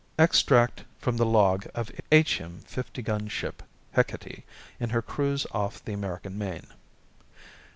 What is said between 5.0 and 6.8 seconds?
cruise off the American Main.